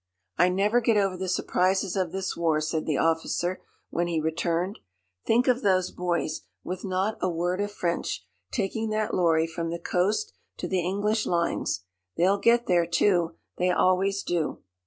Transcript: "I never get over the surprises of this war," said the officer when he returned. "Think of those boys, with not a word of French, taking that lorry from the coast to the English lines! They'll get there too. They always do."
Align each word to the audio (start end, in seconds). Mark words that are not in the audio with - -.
"I 0.35 0.49
never 0.49 0.81
get 0.81 0.97
over 0.97 1.15
the 1.15 1.29
surprises 1.29 1.95
of 1.95 2.11
this 2.11 2.35
war," 2.35 2.59
said 2.59 2.87
the 2.87 2.97
officer 2.97 3.61
when 3.91 4.07
he 4.07 4.19
returned. 4.19 4.79
"Think 5.27 5.47
of 5.47 5.61
those 5.61 5.91
boys, 5.91 6.41
with 6.63 6.83
not 6.83 7.19
a 7.21 7.29
word 7.29 7.61
of 7.61 7.71
French, 7.71 8.25
taking 8.49 8.89
that 8.89 9.13
lorry 9.13 9.45
from 9.45 9.69
the 9.69 9.77
coast 9.77 10.33
to 10.57 10.67
the 10.67 10.83
English 10.83 11.27
lines! 11.27 11.83
They'll 12.17 12.39
get 12.39 12.65
there 12.65 12.87
too. 12.87 13.35
They 13.59 13.69
always 13.69 14.23
do." 14.23 14.63